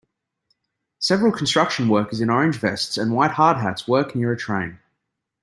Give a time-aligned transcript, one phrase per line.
[0.97, 4.79] Several construction workers in orange vests and white hard hats work near a train.